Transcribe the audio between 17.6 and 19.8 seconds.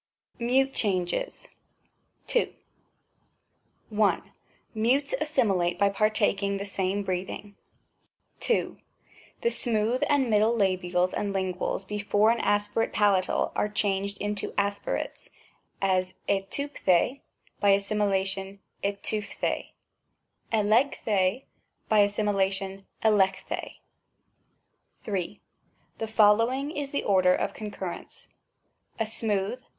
assimilation hytp d^riy